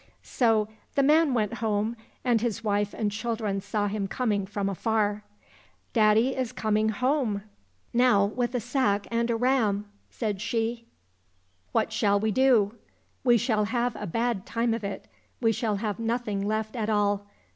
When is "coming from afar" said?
4.07-5.23